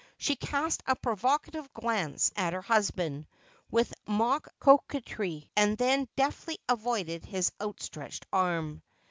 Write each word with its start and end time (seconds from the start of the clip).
She 0.17 0.35
cast 0.35 0.81
a 0.87 0.95
provocative 0.95 1.71
glance 1.75 2.31
at 2.35 2.53
her 2.53 2.63
husband, 2.63 3.27
with 3.69 3.93
mock 4.07 4.47
coquetry, 4.59 5.47
and 5.55 5.77
then 5.77 6.09
deftly 6.15 6.57
avoided 6.67 7.23
his 7.23 7.51
outstretched 7.61 8.25
arm. 8.33 8.81